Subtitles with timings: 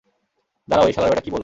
[0.67, 1.39] দাঁড়াও, এই শালার ব্যাটা কী বলল?